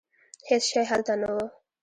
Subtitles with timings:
[0.49, 1.37] هېڅ شی هلته نه و.